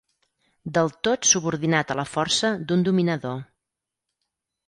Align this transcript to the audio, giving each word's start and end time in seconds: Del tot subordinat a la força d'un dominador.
Del 0.77 0.87
tot 1.07 1.27
subordinat 1.31 1.93
a 1.95 1.99
la 2.01 2.07
força 2.15 2.51
d'un 2.71 2.85
dominador. 2.87 3.39